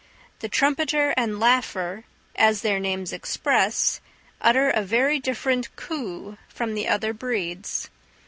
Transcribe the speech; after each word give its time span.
The 0.39 0.49
trumpeter 0.49 1.13
and 1.15 1.39
laugher, 1.39 2.05
as 2.35 2.61
their 2.63 2.79
names 2.79 3.13
express, 3.13 4.01
utter 4.41 4.71
a 4.71 4.81
very 4.81 5.19
different 5.19 5.75
coo 5.75 6.39
from 6.49 6.73
the 6.73 6.87
other 6.87 7.13
breeds. 7.13 7.91